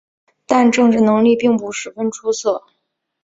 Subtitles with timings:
[0.47, 2.63] 但政治能力并不十分出色。